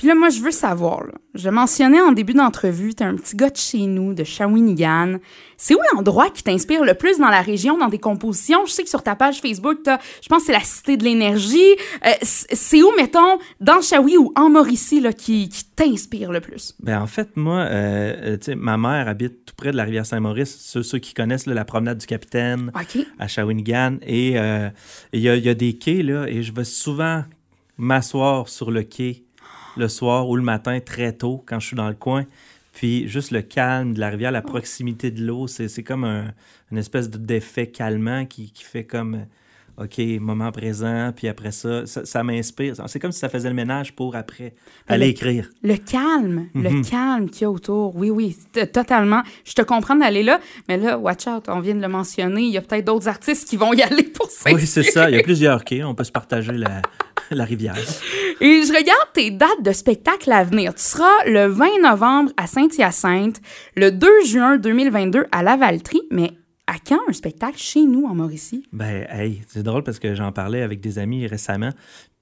Puis 0.00 0.08
là, 0.08 0.14
moi, 0.14 0.30
je 0.30 0.40
veux 0.40 0.50
savoir, 0.50 1.04
là, 1.04 1.12
je 1.34 1.50
mentionnais 1.50 2.00
en 2.00 2.12
début 2.12 2.32
d'entrevue, 2.32 2.94
t'es 2.94 3.04
un 3.04 3.16
petit 3.16 3.36
gars 3.36 3.50
de 3.50 3.56
chez 3.58 3.80
nous, 3.80 4.14
de 4.14 4.24
Shawinigan. 4.24 5.18
C'est 5.58 5.74
où 5.74 5.78
l'endroit 5.92 6.30
qui 6.30 6.42
t'inspire 6.42 6.86
le 6.86 6.94
plus 6.94 7.18
dans 7.18 7.28
la 7.28 7.42
région, 7.42 7.76
dans 7.76 7.90
tes 7.90 7.98
compositions? 7.98 8.64
Je 8.64 8.72
sais 8.72 8.82
que 8.82 8.88
sur 8.88 9.02
ta 9.02 9.14
page 9.14 9.42
Facebook, 9.42 9.80
t'as, 9.84 9.98
je 10.22 10.28
pense 10.30 10.38
que 10.38 10.46
c'est 10.46 10.52
la 10.52 10.64
Cité 10.64 10.96
de 10.96 11.04
l'énergie. 11.04 11.76
Euh, 12.06 12.12
c'est 12.22 12.82
où, 12.82 12.90
mettons, 12.96 13.40
dans 13.60 13.82
Shawi 13.82 14.16
ou 14.16 14.32
en 14.36 14.48
Mauricie, 14.48 15.02
là, 15.02 15.12
qui, 15.12 15.50
qui 15.50 15.66
t'inspire 15.76 16.32
le 16.32 16.40
plus? 16.40 16.74
Ben 16.82 17.02
en 17.02 17.06
fait, 17.06 17.36
moi, 17.36 17.58
euh, 17.58 18.14
euh, 18.22 18.36
tu 18.38 18.44
sais, 18.44 18.54
ma 18.54 18.78
mère 18.78 19.06
habite 19.06 19.44
tout 19.44 19.54
près 19.54 19.70
de 19.70 19.76
la 19.76 19.84
rivière 19.84 20.06
Saint-Maurice. 20.06 20.56
Ceux, 20.60 20.82
ceux 20.82 20.98
qui 20.98 21.12
connaissent 21.12 21.44
là, 21.44 21.52
la 21.52 21.66
promenade 21.66 21.98
du 21.98 22.06
capitaine 22.06 22.72
à 23.18 23.28
Shawinigan. 23.28 23.98
Et 24.00 24.38
euh, 24.38 24.70
il 25.12 25.20
y, 25.20 25.28
a, 25.28 25.36
y 25.36 25.50
a 25.50 25.54
des 25.54 25.74
quais, 25.74 26.02
là, 26.02 26.24
et 26.26 26.42
je 26.42 26.54
vais 26.54 26.64
souvent 26.64 27.22
m'asseoir 27.76 28.48
sur 28.48 28.70
le 28.70 28.82
quai 28.82 29.24
le 29.76 29.88
soir 29.88 30.28
ou 30.28 30.36
le 30.36 30.42
matin 30.42 30.78
très 30.80 31.12
tôt 31.12 31.42
quand 31.46 31.60
je 31.60 31.66
suis 31.68 31.76
dans 31.76 31.88
le 31.88 31.94
coin. 31.94 32.24
Puis 32.72 33.08
juste 33.08 33.30
le 33.32 33.42
calme 33.42 33.94
de 33.94 34.00
la 34.00 34.08
rivière, 34.10 34.30
la 34.30 34.42
proximité 34.42 35.10
de 35.10 35.22
l'eau, 35.24 35.46
c'est 35.46 35.82
comme 35.82 36.04
un, 36.04 36.32
une 36.70 36.78
espèce 36.78 37.10
de- 37.10 37.18
d'effet 37.18 37.66
calmant 37.66 38.26
qui, 38.26 38.52
qui 38.52 38.62
fait 38.64 38.84
comme, 38.84 39.14
euh, 39.14 39.84
OK, 39.84 39.98
moment 40.20 40.52
présent, 40.52 41.10
puis 41.16 41.26
après 41.26 41.52
ça, 41.52 41.86
ça, 41.86 42.04
ça 42.04 42.22
m'inspire. 42.22 42.74
C'est 42.86 42.98
comme 43.00 43.12
si 43.12 43.18
ça 43.18 43.28
faisait 43.30 43.48
le 43.48 43.54
ménage 43.54 43.94
pour 43.96 44.14
après 44.14 44.54
aller 44.86 45.06
le- 45.06 45.10
écrire. 45.12 45.48
Le 45.62 45.76
calme, 45.76 46.48
le 46.54 46.70
Mhm. 46.70 46.84
calme 46.84 47.30
qu'il 47.30 47.42
y 47.42 47.44
a 47.46 47.50
autour. 47.50 47.96
Oui, 47.96 48.10
oui, 48.10 48.36
totalement. 48.72 49.22
Je 49.44 49.54
te 49.54 49.62
comprends 49.62 49.96
d'aller 49.96 50.22
là, 50.22 50.38
mais 50.68 50.76
là, 50.76 50.98
watch 50.98 51.26
out, 51.26 51.44
on 51.48 51.60
vient 51.60 51.74
de 51.74 51.80
le 51.80 51.88
mentionner, 51.88 52.42
il 52.42 52.52
y 52.52 52.58
a 52.58 52.62
peut-être 52.62 52.84
d'autres 52.84 53.08
artistes 53.08 53.48
qui 53.48 53.56
vont 53.56 53.72
y 53.72 53.80
aller 53.82 54.02
pour 54.04 54.30
ça. 54.30 54.52
Oui, 54.52 54.66
c'est 54.66 54.82
ça. 54.82 55.08
Il 55.10 55.16
y 55.16 55.18
a 55.18 55.22
plusieurs 55.22 55.64
quais. 55.64 55.82
On 55.82 55.94
peut 55.94 56.04
se 56.04 56.12
partager 56.12 56.52
la, 56.52 56.82
la 57.36 57.44
rivière. 57.44 57.76
Et 58.40 58.62
je 58.62 58.72
regarde 58.72 59.08
tes 59.12 59.30
dates 59.30 59.62
de 59.62 59.72
spectacle 59.72 60.32
à 60.32 60.44
venir. 60.44 60.74
Tu 60.74 60.82
seras 60.82 61.24
le 61.26 61.46
20 61.46 61.82
novembre 61.82 62.32
à 62.36 62.46
Saint-Hyacinthe, 62.46 63.40
le 63.76 63.90
2 63.90 64.24
juin 64.24 64.56
2022 64.56 65.26
à 65.30 65.42
Lavaltrie, 65.42 66.02
mais 66.10 66.32
à 66.70 66.74
quand 66.78 67.00
un 67.08 67.12
spectacle 67.12 67.58
chez 67.58 67.82
nous 67.82 68.06
en 68.06 68.14
Mauricie? 68.14 68.64
Ben, 68.72 69.04
hey, 69.10 69.42
c'est 69.48 69.64
drôle 69.64 69.82
parce 69.82 69.98
que 69.98 70.14
j'en 70.14 70.30
parlais 70.30 70.62
avec 70.62 70.80
des 70.80 71.00
amis 71.00 71.26
récemment. 71.26 71.70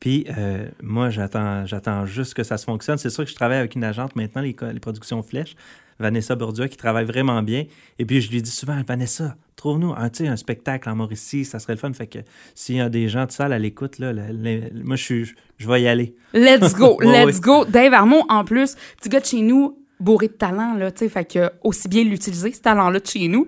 Puis, 0.00 0.26
euh, 0.38 0.68
moi, 0.82 1.10
j'attends, 1.10 1.66
j'attends 1.66 2.06
juste 2.06 2.32
que 2.32 2.42
ça 2.42 2.56
se 2.56 2.64
fonctionne. 2.64 2.96
C'est 2.96 3.10
sûr 3.10 3.24
que 3.24 3.30
je 3.30 3.34
travaille 3.34 3.58
avec 3.58 3.74
une 3.74 3.84
agente 3.84 4.16
maintenant, 4.16 4.40
les, 4.40 4.54
productions 4.80 5.22
Flèches, 5.22 5.54
Vanessa 5.98 6.34
Bourdieu, 6.34 6.66
qui 6.68 6.78
travaille 6.78 7.04
vraiment 7.04 7.42
bien. 7.42 7.66
Et 7.98 8.06
puis, 8.06 8.22
je 8.22 8.30
lui 8.30 8.40
dis 8.40 8.50
souvent, 8.50 8.80
Vanessa, 8.86 9.36
trouve-nous 9.56 9.92
un, 9.92 10.08
un 10.20 10.36
spectacle 10.36 10.88
en 10.88 10.96
Mauricie, 10.96 11.44
ça 11.44 11.58
serait 11.58 11.74
le 11.74 11.78
fun. 11.80 11.92
Fait 11.92 12.06
que 12.06 12.20
s'il 12.54 12.76
y 12.76 12.80
a 12.80 12.88
des 12.88 13.08
gens 13.08 13.26
de 13.26 13.32
salle 13.32 13.52
à 13.52 13.58
l'écoute, 13.58 13.98
là, 13.98 14.14
le- 14.14 14.32
le- 14.32 14.82
moi, 14.82 14.96
je, 14.96 15.02
suis, 15.02 15.34
je 15.58 15.68
vais 15.68 15.82
y 15.82 15.88
aller. 15.88 16.14
Let's 16.32 16.74
go, 16.74 16.98
let's 17.02 17.40
go. 17.40 17.66
Dave 17.66 17.92
Armand, 17.92 18.24
en 18.30 18.44
plus, 18.46 18.76
petit 18.98 19.10
gars 19.10 19.20
de 19.20 19.26
chez 19.26 19.42
nous, 19.42 19.76
bourré 20.00 20.28
de 20.28 20.32
talent, 20.32 20.74
là, 20.74 20.90
tu 20.90 21.00
sais, 21.00 21.08
fait 21.08 21.24
que 21.24 21.50
aussi 21.64 21.88
bien 21.88 22.04
l'utiliser, 22.04 22.52
ce 22.52 22.60
talent-là 22.60 23.00
de 23.00 23.06
chez 23.06 23.28
nous. 23.28 23.46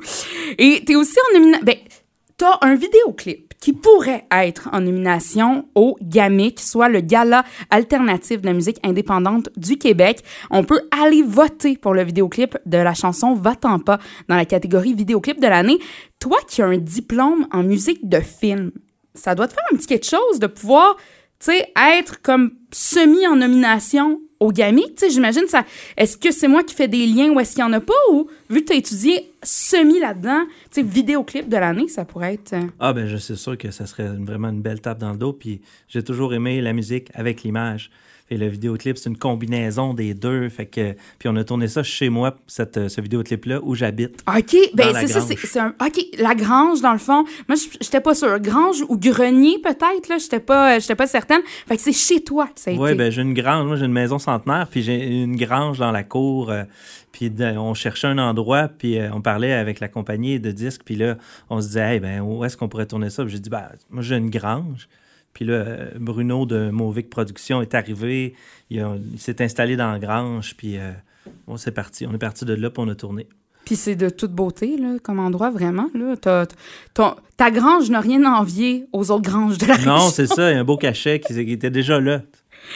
Et 0.59 0.83
t'es 0.85 0.97
aussi 0.97 1.17
en 1.31 1.39
nomination... 1.39 1.65
Ben, 1.65 1.77
t'as 2.37 2.59
un 2.63 2.75
vidéoclip 2.75 3.51
qui 3.61 3.75
pourraient 3.75 4.25
être 4.31 4.71
en 4.73 4.81
nomination 4.81 5.69
au 5.75 5.99
GAMIC, 6.01 6.59
soit 6.59 6.89
le 6.89 7.01
Gala 7.03 7.45
alternatif 7.69 8.41
de 8.41 8.47
la 8.47 8.55
musique 8.55 8.79
indépendante 8.83 9.51
du 9.57 9.77
Québec. 9.77 10.25
On 10.51 10.65
peut 10.65 10.81
aller 10.91 11.23
voter 11.23 11.77
pour 11.77 11.93
le 11.93 12.03
vidéoclip 12.03 12.57
de 12.65 12.79
la 12.79 12.95
chanson 12.95 13.35
Va-t'en 13.35 13.79
pas 13.79 13.99
dans 14.29 14.37
la 14.37 14.47
catégorie 14.47 14.95
vidéoclip 14.95 15.39
de 15.39 15.47
l'année. 15.47 15.79
Toi 16.19 16.39
qui 16.49 16.63
as 16.63 16.67
un 16.67 16.79
diplôme 16.79 17.47
en 17.53 17.63
musique 17.63 18.09
de 18.09 18.21
film, 18.21 18.73
ça 19.15 19.35
doit 19.35 19.47
te 19.47 19.53
faire 19.53 19.65
un 19.73 19.77
petit 19.77 19.87
quelque 19.87 20.07
chose 20.07 20.39
de 20.41 20.47
pouvoir, 20.47 20.97
tu 21.39 21.53
sais, 21.53 21.71
être 21.97 22.23
comme 22.23 22.53
semi 22.73 23.27
en 23.27 23.37
nomination 23.37 24.21
au 24.41 24.51
GAMI. 24.53 24.87
Tu 24.89 24.93
sais, 24.97 25.11
j'imagine 25.11 25.47
ça. 25.47 25.65
Est-ce 25.97 26.17
que 26.17 26.31
c'est 26.33 26.49
moi 26.49 26.65
qui 26.65 26.75
fais 26.75 26.89
des 26.89 27.07
liens 27.07 27.31
ou 27.31 27.39
est-ce 27.41 27.53
qu'il 27.55 27.61
y 27.61 27.65
en 27.67 27.73
a 27.73 27.81
pas 27.81 27.93
ou 28.11 28.29
vu 28.49 28.63
que 28.63 28.67
tu 28.69 28.73
as 28.73 28.77
étudié 28.77 29.33
semi 29.43 30.01
là-dedans, 30.01 30.43
tu 30.73 30.81
sais, 30.81 30.83
vidéoclip 30.83 31.49
de 31.49 31.57
l'année, 31.57 31.89
ça 31.89 32.05
pourrait 32.05 32.35
être. 32.35 32.53
euh, 32.55 32.63
Ah 32.81 32.93
ben 32.93 33.07
je 33.07 33.17
suis 33.17 33.37
sûr 33.37 33.57
que 33.57 33.71
ça 33.71 33.87
serait 33.87 34.09
vraiment 34.09 34.49
une 34.49 34.61
belle 34.63 34.81
tape 34.81 34.99
dans 34.99 35.13
le 35.13 35.19
dos. 35.19 35.33
Puis 35.33 35.61
j'ai 35.89 36.03
toujours 36.03 36.35
aimé 36.35 36.61
la 36.61 36.73
musique 36.73 37.09
avec 37.15 37.43
l'image. 37.43 37.91
Et 38.33 38.37
le 38.37 38.47
vidéoclip, 38.47 38.97
c'est 38.97 39.11
une 39.11 39.19
combinaison 39.19 39.93
des 39.93 40.15
deux. 40.15 40.49
Fait 40.49 40.67
que, 40.67 40.93
puis 41.19 41.29
on 41.29 41.35
a 41.37 41.43
tourné 41.43 41.67
ça 41.67 41.83
chez 41.83 42.09
moi, 42.11 42.37
cette, 42.47 42.77
euh, 42.77 42.89
ce 42.89 43.01
vidéoclip-là, 43.01 43.59
où 43.63 43.75
j'habite. 43.75 44.23
OK, 44.29 44.57
ben 44.75 44.95
c'est 44.95 45.09
ça, 45.09 45.21
c'est 45.21 45.59
un 45.59 45.75
OK, 45.85 46.01
la 46.19 46.35
grange 46.35 46.81
dans 46.81 46.93
le 46.93 46.99
fond. 46.99 47.25
Moi 47.49 47.57
je- 47.57 47.77
j'étais 47.81 48.01
pas 48.01 48.15
sûre, 48.15 48.39
grange 48.39 48.83
ou 48.89 48.97
grenier 48.97 49.59
peut-être 49.63 50.09
là, 50.09 50.19
j'étais 50.19 50.39
pas 50.41 50.79
j'étais 50.79 50.95
pas 50.95 51.07
certaine. 51.09 51.41
Fait 51.67 51.77
que 51.77 51.83
c'est 51.83 51.93
chez 51.93 52.23
toi 52.23 52.47
que 52.47 52.61
ça 52.61 52.71
a 52.71 52.75
Oui, 52.75 52.91
été. 52.91 52.99
ben 52.99 53.11
j'ai 53.11 53.23
une 53.23 53.35
grange. 53.35 53.67
Moi, 53.67 53.77
j'ai 53.77 53.87
une 53.87 53.93
maison 53.93 54.19
centenaire, 54.21 54.69
puis 54.71 54.83
j'ai 54.83 55.23
une 55.23 55.37
grange 55.37 55.79
dans 55.79 55.91
la 55.93 56.05
cour. 56.05 56.51
euh, 56.51 56.63
puis 57.13 57.33
on 57.59 57.75
cherchait 57.75 58.07
un 58.07 58.19
endroit, 58.19 58.69
puis 58.69 58.97
euh, 58.97 59.11
on 59.13 59.21
parlait 59.21 59.53
avec 59.53 59.81
la 59.81 59.89
compagnie 59.89 60.39
de 60.39 60.53
disques, 60.53 60.83
puis 60.85 60.95
là, 60.95 61.17
on 61.51 61.61
se 61.61 61.67
disait, 61.67 61.95
hey, 61.95 62.01
ben, 62.01 62.21
où 62.21 62.45
est-ce 62.45 62.57
qu'on 62.57 62.69
pourrait 62.69 62.87
tourner 62.87 63.11
ça? 63.11 63.25
Puis 63.25 63.33
j'ai 63.33 63.41
dit, 63.41 63.51
ben, 63.51 63.65
moi, 63.91 64.01
j'ai 64.03 64.17
une 64.17 64.31
grange. 64.31 64.89
Puis 65.33 65.45
là, 65.45 65.55
euh, 65.55 65.91
Bruno 65.99 66.47
de 66.47 66.71
Movic 66.71 67.09
Productions 67.11 67.63
est 67.63 67.75
arrivé, 67.75 68.35
il, 68.71 68.85
s'est 69.17 69.43
installé 69.43 69.77
dans 69.77 69.91
la 69.91 69.99
grange, 69.99 70.55
puis 70.57 70.77
euh, 70.77 70.93
bon, 71.47 71.57
c'est 71.57 71.73
parti. 71.73 72.07
On 72.07 72.13
est 72.13 72.19
parti 72.19 72.45
de 72.45 72.55
là, 72.55 72.71
puis 72.71 72.83
on 72.85 72.89
a 72.89 72.95
tourné. 72.95 73.29
Puis 73.65 73.77
c'est 73.77 73.95
de 73.95 74.09
toute 74.09 74.33
beauté 74.33 74.77
là 74.79 74.97
comme 75.03 75.19
endroit 75.19 75.51
vraiment 75.51 75.91
là, 75.95 76.17
ton- 76.95 77.15
ta 77.37 77.51
grange 77.51 77.91
n'a 77.91 78.01
rien 78.01 78.25
à 78.25 78.41
envier 78.41 78.87
aux 78.93 79.11
autres 79.11 79.31
granges 79.31 79.59
de 79.59 79.67
la 79.67 79.79
Non, 79.79 80.09
c'est 80.09 80.27
ça, 80.27 80.51
il 80.51 80.55
y 80.55 80.57
a 80.57 80.61
un 80.61 80.65
beau 80.65 80.77
cachet 80.79 81.21
qui, 81.21 81.35
qui 81.35 81.53
était 81.53 81.71
déjà 81.71 82.01
là. 82.01 82.23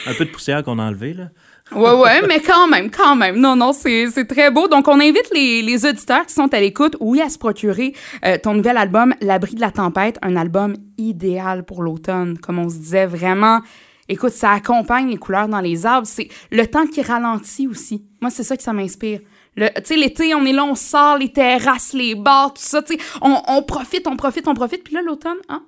Un 0.07 0.13
peu 0.13 0.25
de 0.25 0.29
poussière 0.31 0.63
qu'on 0.63 0.79
a 0.79 0.83
enlevé, 0.83 1.13
là. 1.13 1.29
Ouais, 1.71 1.93
ouais, 1.93 2.21
mais 2.27 2.41
quand 2.41 2.67
même, 2.67 2.91
quand 2.91 3.15
même. 3.15 3.39
Non, 3.39 3.55
non, 3.55 3.73
c'est 3.73 4.27
très 4.27 4.51
beau. 4.51 4.67
Donc, 4.67 4.87
on 4.87 4.99
invite 4.99 5.29
les, 5.33 5.63
les 5.63 5.85
auditeurs 5.85 6.25
qui 6.25 6.33
sont 6.33 6.53
à 6.53 6.59
l'écoute, 6.59 6.95
oui, 6.99 7.21
à 7.21 7.29
se 7.29 7.39
procurer 7.39 7.93
euh, 8.23 8.37
ton 8.37 8.53
nouvel 8.53 8.77
album, 8.77 9.15
L'abri 9.19 9.55
de 9.55 9.61
la 9.61 9.71
tempête, 9.71 10.19
un 10.21 10.35
album 10.35 10.75
idéal 10.97 11.65
pour 11.65 11.81
l'automne. 11.81 12.37
Comme 12.37 12.59
on 12.59 12.69
se 12.69 12.75
disait, 12.75 13.07
vraiment, 13.07 13.61
écoute, 14.07 14.31
ça 14.31 14.51
accompagne 14.51 15.09
les 15.09 15.17
couleurs 15.17 15.47
dans 15.47 15.59
les 15.59 15.87
arbres. 15.87 16.07
C'est 16.07 16.29
le 16.51 16.67
temps 16.67 16.85
qui 16.85 17.01
ralentit 17.01 17.67
aussi. 17.67 18.05
Moi, 18.21 18.29
c'est 18.29 18.43
ça 18.43 18.55
que 18.55 18.63
ça 18.63 18.71
m'inspire. 18.71 19.21
Tu 19.57 19.65
sais, 19.85 19.95
l'été, 19.95 20.35
on 20.35 20.45
est 20.45 20.53
là, 20.53 20.65
on 20.65 20.75
sort 20.75 21.17
les 21.17 21.31
terrasses, 21.31 21.93
les 21.93 22.13
bars, 22.13 22.53
tout 22.53 22.61
ça, 22.61 22.83
tu 22.83 22.93
sais, 22.93 22.99
on, 23.21 23.41
on 23.47 23.63
profite, 23.63 24.05
on 24.05 24.17
profite, 24.17 24.47
on 24.47 24.53
profite. 24.53 24.83
Puis 24.83 24.93
là, 24.93 25.01
l'automne, 25.01 25.37
hein, 25.49 25.63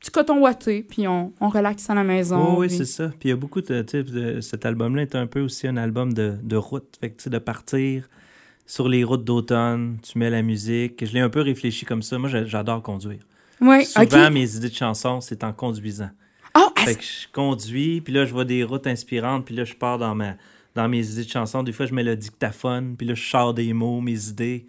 petit 0.00 0.10
coton 0.10 0.38
ouaté, 0.40 0.82
puis 0.82 1.08
on, 1.08 1.32
on 1.40 1.48
relaxe 1.48 1.88
à 1.90 1.94
la 1.94 2.04
maison. 2.04 2.54
Oh, 2.54 2.60
oui, 2.60 2.68
puis- 2.68 2.76
c'est 2.78 2.84
ça. 2.84 3.08
Puis 3.08 3.18
il 3.24 3.28
y 3.28 3.32
a 3.32 3.36
beaucoup 3.36 3.60
de. 3.60 3.82
de- 3.82 4.40
cet 4.40 4.64
album-là 4.66 5.02
est 5.02 5.14
un 5.14 5.26
peu 5.26 5.40
aussi 5.40 5.66
un 5.66 5.76
album 5.76 6.12
de, 6.12 6.34
de 6.42 6.56
route. 6.56 6.96
Fait 7.00 7.10
que, 7.10 7.16
tu 7.16 7.24
sais, 7.24 7.30
de 7.30 7.38
partir 7.38 8.08
sur 8.66 8.88
les 8.88 9.02
routes 9.04 9.24
d'automne, 9.24 9.98
tu 10.02 10.18
mets 10.18 10.30
la 10.30 10.42
musique. 10.42 11.04
Je 11.04 11.12
l'ai 11.12 11.20
un 11.20 11.30
peu 11.30 11.40
réfléchi 11.40 11.84
comme 11.86 12.02
ça. 12.02 12.18
Moi, 12.18 12.28
j'a- 12.28 12.44
j'adore 12.44 12.82
conduire. 12.82 13.20
Ouais, 13.60 13.84
Souvent, 13.84 14.30
mes 14.30 14.54
idées 14.56 14.68
de 14.68 14.74
chansons, 14.74 15.20
c'est 15.20 15.42
en 15.42 15.52
conduisant. 15.52 16.10
Oh, 16.56 16.68
Fait 16.76 16.94
que 16.94 17.02
je 17.02 17.26
conduis, 17.32 18.00
puis 18.00 18.12
là, 18.12 18.24
je 18.24 18.32
vois 18.32 18.44
des 18.44 18.62
routes 18.64 18.86
inspirantes, 18.86 19.44
puis 19.44 19.54
là, 19.54 19.64
je 19.64 19.74
pars 19.74 19.98
dans, 19.98 20.14
ma, 20.14 20.34
dans 20.74 20.88
mes 20.88 21.04
idées 21.10 21.24
de 21.24 21.28
chansons. 21.30 21.62
Des 21.62 21.72
fois, 21.72 21.86
je 21.86 21.94
mets 21.94 22.04
le 22.04 22.14
dictaphone, 22.16 22.94
puis 22.96 23.06
là, 23.06 23.14
je 23.14 23.22
sors 23.28 23.52
des 23.54 23.72
mots, 23.72 24.00
mes 24.00 24.28
idées. 24.28 24.66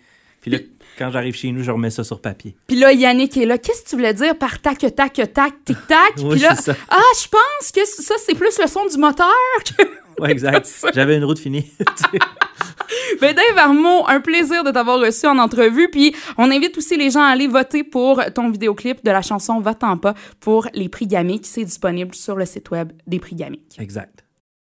Puis 0.50 0.58
là, 0.58 0.64
quand 0.98 1.12
j'arrive 1.12 1.36
chez 1.36 1.52
nous, 1.52 1.64
je 1.64 1.72
remets 1.72 1.90
ça 1.92 2.04
sur 2.04 2.22
papier. 2.22 2.56
Puis 2.68 2.78
là, 2.78 2.92
Yannick 2.92 3.38
est 3.38 3.46
là. 3.46 3.58
Qu'est-ce 3.58 3.84
que 3.84 3.90
tu 3.90 3.96
voulais 3.96 4.14
dire 4.14 4.38
par 4.38 4.60
tac, 4.62 4.80
tac, 4.80 4.94
tac, 5.14 5.54
tic, 5.66 5.78
tac? 5.88 6.14
Oui, 6.18 6.32
Puis 6.32 6.40
là, 6.42 6.56
ça. 6.56 6.76
ah, 6.90 7.00
je 7.22 7.28
pense 7.30 7.72
que 7.72 7.86
ça, 7.86 8.16
c'est 8.26 8.36
plus 8.36 8.58
le 8.62 8.68
son 8.68 8.86
du 8.86 8.98
moteur. 8.98 9.28
que- 9.78 10.22
Ouais, 10.22 10.32
exact. 10.32 10.70
J'avais 10.94 11.16
une 11.16 11.24
route 11.24 11.40
finie. 11.40 11.66
Ben, 13.22 13.36
Dave 13.36 13.58
Armand, 13.58 14.08
un 14.08 14.20
plaisir 14.20 14.64
de 14.64 14.72
t'avoir 14.72 15.00
reçu 15.00 15.28
en 15.28 15.38
entrevue. 15.38 15.90
Puis 15.92 16.16
on 16.38 16.50
invite 16.52 16.78
aussi 16.78 16.98
les 16.98 17.12
gens 17.12 17.22
à 17.22 17.28
aller 17.28 17.48
voter 17.48 17.84
pour 17.84 18.22
ton 18.34 18.50
vidéoclip 18.50 19.04
de 19.04 19.12
la 19.12 19.22
chanson 19.22 19.60
Va-t'en 19.60 19.98
pas 19.98 20.16
pour 20.40 20.68
les 20.74 20.90
prix 20.90 21.06
Gamic. 21.08 21.46
C'est 21.46 21.64
disponible 21.66 22.16
sur 22.16 22.36
le 22.36 22.46
site 22.46 22.72
web 22.72 22.92
des 23.08 23.20
prix 23.20 23.36
Gamic. 23.36 23.78
exact. 23.80 24.24